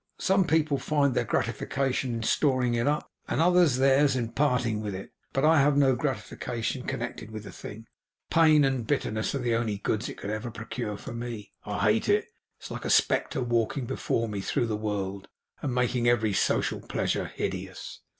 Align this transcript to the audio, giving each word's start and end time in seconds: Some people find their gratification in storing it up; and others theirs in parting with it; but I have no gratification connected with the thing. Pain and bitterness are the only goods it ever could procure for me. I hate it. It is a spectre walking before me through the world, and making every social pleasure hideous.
Some 0.17 0.45
people 0.47 0.79
find 0.79 1.13
their 1.13 1.23
gratification 1.25 2.15
in 2.15 2.23
storing 2.23 2.73
it 2.73 2.87
up; 2.87 3.07
and 3.27 3.39
others 3.39 3.75
theirs 3.77 4.15
in 4.15 4.31
parting 4.31 4.81
with 4.81 4.95
it; 4.95 5.11
but 5.31 5.45
I 5.45 5.59
have 5.61 5.77
no 5.77 5.95
gratification 5.95 6.87
connected 6.87 7.29
with 7.29 7.43
the 7.43 7.51
thing. 7.51 7.85
Pain 8.31 8.65
and 8.65 8.87
bitterness 8.87 9.35
are 9.35 9.37
the 9.37 9.53
only 9.53 9.77
goods 9.77 10.09
it 10.09 10.19
ever 10.25 10.49
could 10.49 10.55
procure 10.55 10.97
for 10.97 11.13
me. 11.13 11.53
I 11.67 11.77
hate 11.83 12.09
it. 12.09 12.25
It 12.61 12.65
is 12.65 12.71
a 12.83 12.89
spectre 12.89 13.41
walking 13.43 13.85
before 13.85 14.27
me 14.27 14.41
through 14.41 14.65
the 14.65 14.75
world, 14.75 15.27
and 15.61 15.71
making 15.71 16.07
every 16.09 16.33
social 16.33 16.79
pleasure 16.79 17.25
hideous. 17.27 18.01